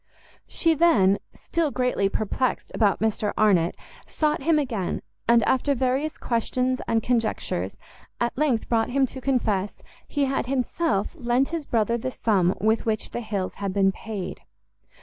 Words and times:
She 0.47 0.73
then, 0.73 1.19
still 1.35 1.69
greatly 1.69 2.09
perplexed 2.09 2.71
about 2.73 3.01
Mr 3.01 3.33
Arnott, 3.37 3.75
sought 4.07 4.41
him 4.41 4.57
again, 4.57 5.03
and, 5.27 5.43
after 5.43 5.75
various 5.75 6.17
questions 6.17 6.81
and 6.87 7.03
conjectures, 7.03 7.77
at 8.19 8.35
length 8.35 8.67
brought 8.67 8.89
him 8.89 9.05
to 9.05 9.21
confess 9.21 9.77
he 10.07 10.25
had 10.25 10.47
himself 10.47 11.09
lent 11.13 11.49
his 11.49 11.65
brother 11.65 11.99
the 11.99 12.09
sum 12.09 12.55
with 12.59 12.87
which 12.87 13.11
the 13.11 13.21
Hills 13.21 13.53
had 13.57 13.73
been 13.75 13.91
paid. 13.91 14.41